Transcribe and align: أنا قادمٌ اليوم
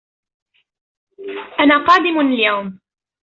أنا 1.59 1.77
قادمٌ 1.87 2.19
اليوم 2.19 2.79